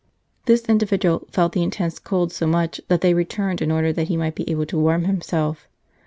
[0.47, 4.17] This individual felt the intense cold so much that they returned in order that he
[4.17, 5.67] might be able to warm himself.